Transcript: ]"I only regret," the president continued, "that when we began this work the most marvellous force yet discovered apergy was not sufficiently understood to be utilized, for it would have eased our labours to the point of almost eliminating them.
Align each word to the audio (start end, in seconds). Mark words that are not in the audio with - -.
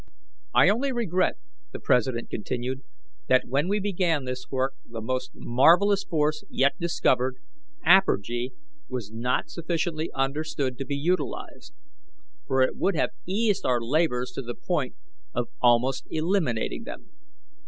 ]"I 0.61 0.67
only 0.67 0.91
regret," 0.91 1.37
the 1.73 1.79
president 1.79 2.31
continued, 2.31 2.81
"that 3.27 3.43
when 3.47 3.67
we 3.67 3.79
began 3.79 4.25
this 4.25 4.49
work 4.49 4.73
the 4.83 4.99
most 4.99 5.29
marvellous 5.35 6.03
force 6.03 6.43
yet 6.49 6.71
discovered 6.79 7.35
apergy 7.85 8.51
was 8.89 9.11
not 9.11 9.51
sufficiently 9.51 10.09
understood 10.15 10.79
to 10.79 10.85
be 10.87 10.97
utilized, 10.97 11.75
for 12.47 12.63
it 12.63 12.75
would 12.77 12.95
have 12.95 13.11
eased 13.27 13.63
our 13.63 13.79
labours 13.79 14.31
to 14.31 14.41
the 14.41 14.55
point 14.55 14.95
of 15.35 15.49
almost 15.61 16.07
eliminating 16.09 16.83
them. 16.83 17.11